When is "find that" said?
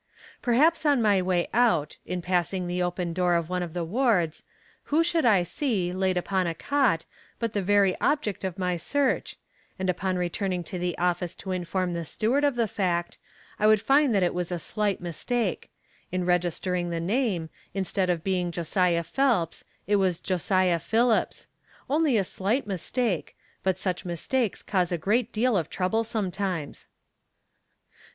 13.79-14.23